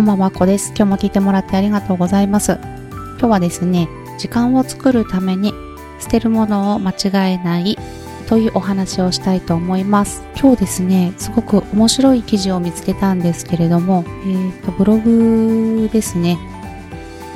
[0.00, 0.68] こんばんは、こです。
[0.68, 2.58] 今日も聞いてもらってありがとうございます。
[3.18, 5.52] 今日はですね、時間を作るために
[6.00, 7.76] 捨てるものを間違えない
[8.26, 10.22] というお話をしたいと思います。
[10.40, 16.38] 今日ですね、すごく面白い記事を見つけたんですけれども、えーと、ブログですね。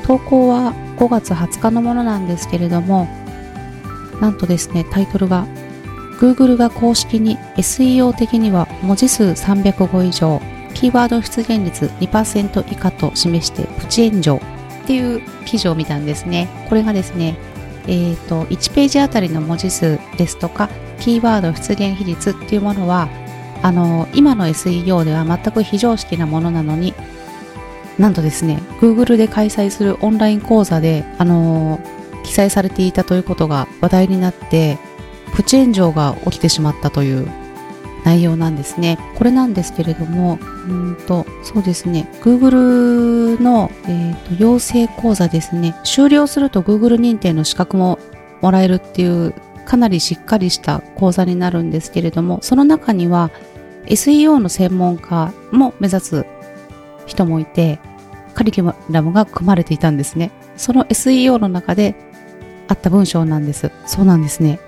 [0.06, 3.08] 投稿は5月20日のものなんですけれども、
[4.22, 5.46] なんとですね、タイトルが
[6.18, 10.40] Google が公式に SEO 的には文字数305以上
[10.74, 14.36] キーワード出現率2%以下と示してプチ炎上
[14.84, 16.48] っていう記事を見たんですね。
[16.68, 17.36] これがですね、
[17.86, 20.68] えっ、ー、と、1ページあたりの文字数ですとか、
[21.00, 23.08] キーワード出現比率っていうものは、
[23.62, 26.92] あの、今の SEO では全く非常識なものなのに、
[27.98, 31.80] なんとですね、Google で開催するオンライン講座で、あの、
[32.24, 34.78] 記載されていたということが話題になって、
[35.34, 37.28] プチ炎上が起きてしまったという
[38.04, 38.98] 内容なんですね。
[39.16, 40.38] これなんですけれども、
[40.68, 47.98] うんと、そうですね、Google の、えーと、養成講座ですね、終了すると Google 認定の資格も
[48.40, 53.30] もらえるっていう、かなりしっかりした講座になるんですけれども、その中には
[53.86, 56.26] SEO の専門家も目指す
[57.06, 57.80] 人もいて、
[58.34, 60.30] カリキュラムが組まれていたんですね。
[60.56, 61.94] その SEO の中で
[62.68, 63.70] あった文章なんです。
[63.86, 64.60] そうなんですね。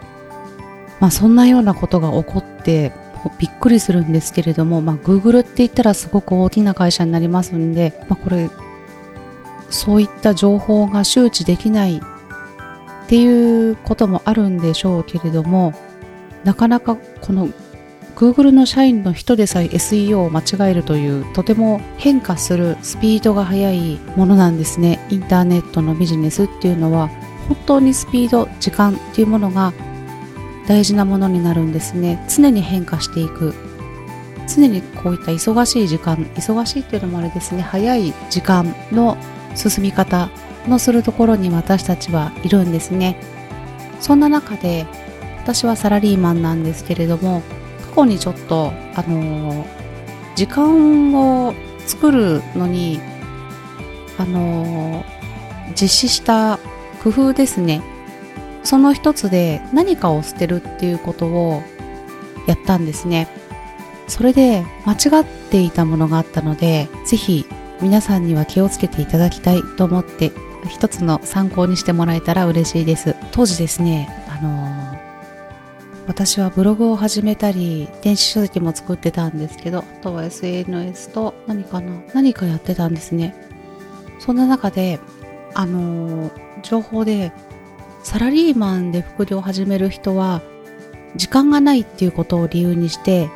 [1.00, 2.92] まあそんなようなことが起こって
[3.38, 8.50] びっくりするんですけれども、まあ、Google って言ったらすごく大きな会社になりますんで、まあ、これ、
[9.70, 15.74] そういった情報が周知できないっていうこともあるんでしょうけれども、
[16.44, 17.48] なかなかこの
[18.16, 25.06] Google の社員の人でさえ SEO を間違えるというとても変化するスピードが速いものなんですね。
[25.10, 27.08] インターネットのビジネスっていうのは
[27.48, 29.72] 本当にスピード、時間っていうものが
[30.66, 32.24] 大事なものになるんですね。
[32.28, 33.54] 常に変化していく。
[34.48, 37.62] 常にこういった忙しい時間忙しいっていうのもあれですね。
[37.62, 39.16] 早い時間の
[39.54, 40.30] 進み方
[40.68, 43.20] のするところに私たちはいるんですね。
[44.00, 44.86] そんな中で
[45.38, 47.42] 私はサラリーマンなんですけれども
[47.90, 49.66] 過去にちょっとあのー、
[50.34, 51.54] 時間を
[51.86, 53.00] 作るのに
[54.18, 55.04] あのー、
[55.80, 56.58] 実施した
[57.02, 57.82] 工夫ですね。
[58.66, 61.62] その一つで何かを捨てるっていうことを
[62.46, 63.28] やったんですね。
[64.08, 67.46] それで間違っていたものがあったので、ぜひ
[67.80, 70.32] 皆さんには気をつけていただきたいと思って
[70.68, 73.14] 一つの参考にしてもらえたら嬉しいです。
[73.32, 74.98] 当時ですね、あの、
[76.06, 83.34] 私はブログを始めたり、電子書籍も作ってたんですけど、あとは SNS と何かな何かやってたんですね。
[84.18, 85.00] そんな中で、
[85.54, 86.30] あの、
[86.62, 87.32] 情報で
[88.06, 90.40] サラリーマンで副業を始める人は
[91.16, 93.28] 時間がないっていうことを理由にして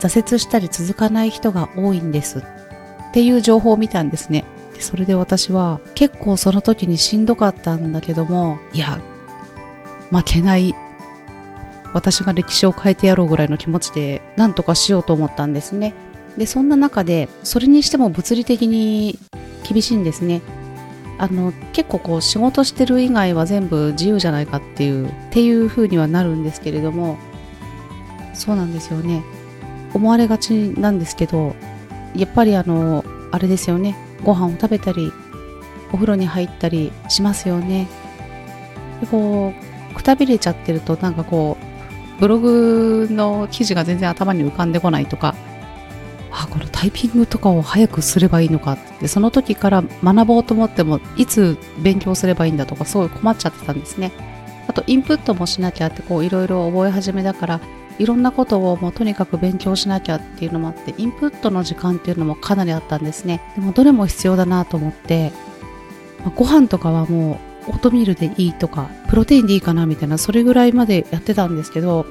[0.00, 2.42] 挫折したり続かない人が多いんですっ
[3.14, 4.44] ていう情報を見たんですね。
[4.74, 9.00] でそれで私は結構その時にしんどかったんだけども、いや、
[10.10, 10.74] 負けない。
[11.94, 15.94] 私が歴史を変えてやろうぐらいの気持ちで何とかしようと思ったんですね。
[16.36, 19.18] で、そんな中で、それにしても物理的に
[19.66, 20.42] 厳しいんですね。
[21.22, 27.16] あの結構こう仕事してる以外は全部自由じゃないかっていうっていう風にはなるんですけれども
[28.34, 29.22] そうなんですよね。
[29.94, 31.54] 思われがちなんですけど
[32.16, 33.96] やっぱりあのあれですよね。
[34.24, 35.12] ご飯を食べたり
[35.92, 37.86] お風呂に入ったりしますよね。
[39.00, 39.52] でこ
[39.92, 41.56] うくたびれちゃってるとなんかこ
[42.18, 45.36] うブログの記事が全然頭に浮かんでこないとか
[46.82, 54.10] タイピングとかを早くすればいいのかってその時から学ぼうと思ってもいつ勉強すればいいんだとかすごい困っちゃってたんですね。
[54.66, 57.60] あとインプットもしなきゃってこういろいろ覚え始めだから
[58.00, 63.40] いろんなことをもうとにかく勉強しなきゃっていうのもあってインプットの時間っていうのもかなりあったんですね。
[63.54, 65.30] でもどれも必要だなと思って、
[66.24, 67.38] まあ、ご飯とかはも
[67.68, 72.06] うオートミールでいいとかプロテインでいいかなみたいなそれぐらいまでやってたんですけど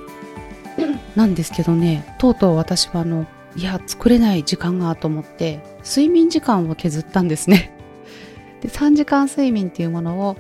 [1.18, 7.74] なんですけどねとうとう私はあのいや作れない時間がと思って睡眠時間を削ったんですね。
[8.62, 10.38] で3時間睡眠っていうものを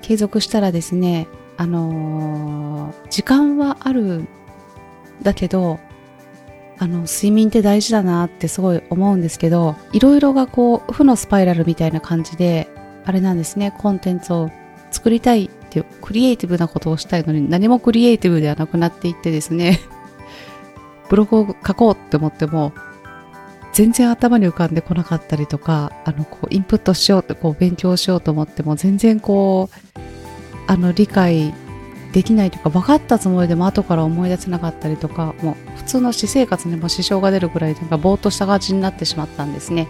[0.00, 4.24] 継続したらですねあのー、時間はある
[5.22, 5.80] だけど
[6.78, 12.68] あの睡眠って大事だなってすごい思うんですけどいろいろがこう負のスパイラルみたいな感じで
[13.04, 14.50] あれなんですねコンテンツを
[14.92, 19.80] 作りたいっていうクリエイティブなことをしたいのに何もクリエイティブではなくなっていってですね。
[21.08, 22.72] ブログを書こうって思っても、
[23.72, 30.00] 全然頭に浮かんでこなかったりとか、あの、こう、インプットしようって、こう、勉強しようと思っても、全然こう、
[30.66, 31.54] あの、理解
[32.12, 39.86] できないというか、分かったつもりでも後から思い出せなかったりとか、もう、普通の私生活にも支障が出るぐらい、なんか、ぼーっとした感じになってしまったんですね。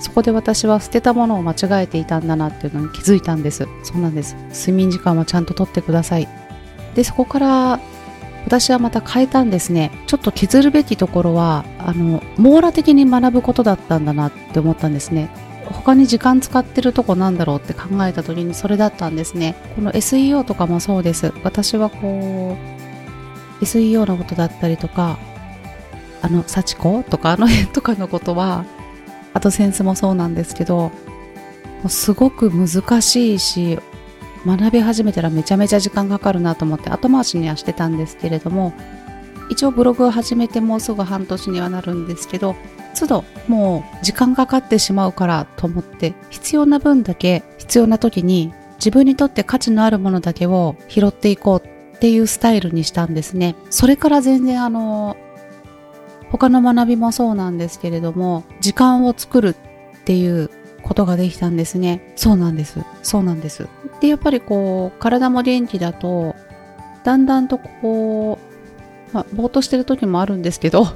[0.00, 3.66] そこで私は捨てたものを間違えていたんだなっていうのに気づいたんです。
[3.82, 4.36] そうなんです。
[4.52, 6.28] 睡眠時間はちゃんととってください。
[6.94, 7.80] でそこから
[8.44, 9.90] 私はまた変えたんですね。
[10.06, 15.30] ちょっと削るべきところはあの網羅的に学ぶことだったんだなって思ったんですね。
[15.66, 19.54] 他に時間使ってるとこなんだろうって考えた時にそれだったんですね。
[19.76, 21.32] この SEO とかもそうです。
[21.44, 22.56] 私はこ
[23.60, 25.18] う SEO のことだったりとか
[26.22, 28.64] あの幸子とかあの辺とかのことは
[29.34, 30.90] あとセンスもそうなんですけど
[31.88, 33.78] すごく難しいし
[34.48, 38.72] 学び始めたらめちゃめちゃ時間かかるなと思って後回しにはしてたんですけれども
[39.50, 42.56] 一応ブログを始めてもうすぐ半年にはなるんですけど
[42.98, 51.66] 都度もう時間かかってしまうからと思って必要な分だけ必要な時に自分にとって価値のあるものだけを拾っていこう
[51.96, 53.56] っていうスタイルにしたんですね。
[53.70, 55.16] それから全然あの
[56.30, 59.54] 他の学びもそうなんですけれども時間を作るっ
[60.04, 60.50] ていう
[60.82, 62.12] ことができたんですね。
[62.16, 62.80] そうなんです。
[63.02, 63.68] そうなんです。
[64.00, 66.36] で、やっぱりこう、体も元気だと、
[67.04, 68.38] だんだんとこ
[69.10, 70.88] う、まあ、ぼーっとしてる時もあるんですけど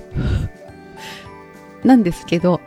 [1.84, 2.60] なんですけど、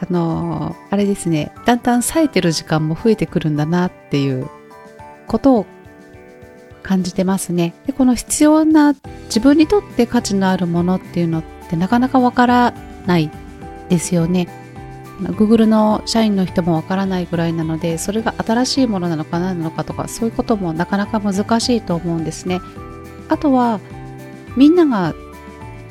[0.00, 4.48] あのー、あれですね、だんだん冴えてる時間も増えてくるんだなっていう
[5.26, 5.66] ことを
[6.82, 7.74] 感じてますね。
[7.86, 8.94] で、この必要な
[9.26, 12.74] 自分にとって価値のあるものっていうのってなかなかわから
[13.06, 13.30] ない
[13.88, 14.48] ですよね。
[15.28, 22.60] Google の社員の人もわからないぐらいなのでそれが新しいものなのか何なのかとかそういうこともなかなか難しいと思うんですね。
[23.28, 23.80] あとは
[24.56, 25.14] みんなが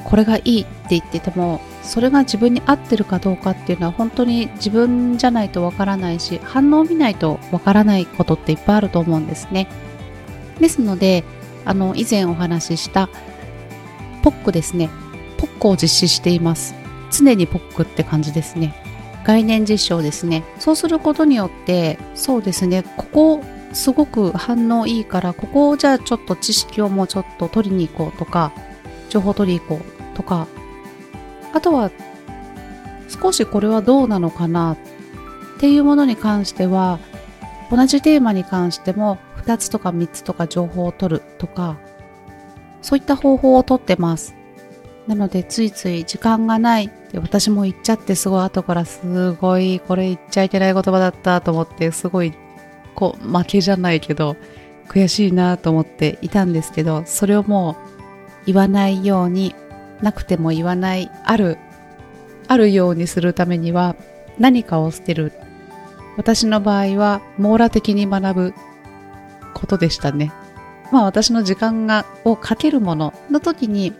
[0.03, 9.67] これがいいって言っててもそれが自分に合ってるかどうかっていうのは本当に自分じゃないとわからないし反応を見ないとわからないことっていっぱいあると思うんですね。
[10.59, 11.23] ですので
[11.65, 13.09] あの以前お話しした
[14.23, 14.89] ポックですね。
[15.37, 16.75] ポックを実施しています。
[17.11, 18.88] 常にポックって感じですね。
[19.29, 20.43] 概念実証ですね。
[20.57, 23.43] そうすることによってそうですねここ
[23.73, 28.51] すごく反応いいからここをじゃあちょっと知識をもうちょっと取りに行こうとか
[29.09, 30.47] 情報取りに行こうとか
[31.53, 31.91] あとは
[33.07, 34.73] 少しこれはどうなのかな
[35.57, 36.97] っていうものに関しては
[37.69, 41.77] 同じテーマに関しても2つとか3つとか情報を取るとか
[42.81, 44.33] そういった方法をとってます。
[45.05, 52.33] なのでついつい時間がないって私も言っちゃってすごい後からすごいこれ言っちゃいけない言葉だったと思ってすごい
[52.93, 54.37] こう負けじゃないけど
[54.87, 57.77] 悔しいなと思っていたんですけどそれをも
[58.43, 59.55] う言わないように
[60.01, 61.57] なくても言わないある
[62.47, 63.95] あるようにするためには
[64.37, 65.33] 何かを捨てる。
[66.17, 68.53] 私の場合は網羅的に学ぶ
[69.53, 70.33] ことでしたね。
[70.91, 73.93] まあ私の時間がをかけるものの時に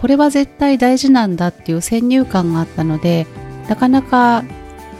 [0.00, 3.26] これは絶対大事なんだっていう先入観があったので
[3.68, 4.44] なかなか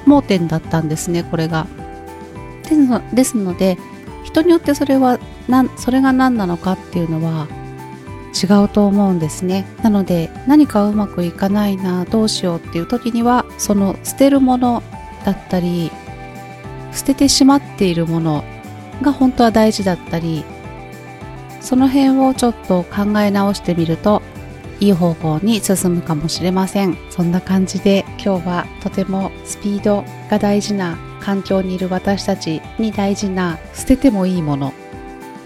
[0.07, 1.67] 盲点だったんですねこれが。
[3.13, 3.79] ですので
[4.23, 5.19] 人によってそれは
[5.49, 7.49] なそれが何なのかっていうのは
[8.33, 14.85] 違うと思うんですねなので何かうまくいかないなどうしようっていう時にはその捨てるもの
[15.25, 15.91] だったり
[16.93, 18.45] 捨ててしまっているもの
[19.03, 20.45] が本当は大事だったり
[21.61, 24.23] その辺をちょっと考え直してみると
[24.81, 26.97] いい方向に進むかもしれません。
[27.11, 34.73] そんな感じで今日はとてもスピードが大事な環境にいる私たちに大事な捨ててもいいもの。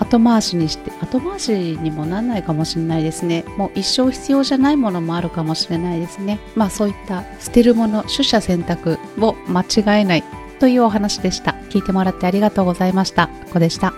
[0.01, 3.45] 後回しにして後回しにもなんないかもしれないですね。
[3.57, 6.41] もう一生必要じゃないものもあるかもしれないですね。
[6.55, 10.25] まあそういった捨てるもの取捨選択を間違えない
[10.61, 11.53] というお話でした。
[11.71, 13.29] 聞いてもらってありがとうございました。
[13.29, 13.93] ここでした。